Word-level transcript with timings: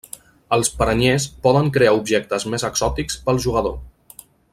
Els 0.55 0.69
paranyers 0.79 1.27
poden 1.43 1.69
crear 1.75 1.93
objectes 1.99 2.47
més 2.55 2.65
exòtics 2.71 3.19
pel 3.29 3.43
jugador. 3.45 3.77